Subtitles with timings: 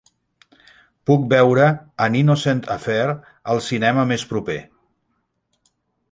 [1.09, 1.65] Puc veure
[2.05, 3.03] "An Innocent Affair"
[3.55, 4.57] al cinema més proper.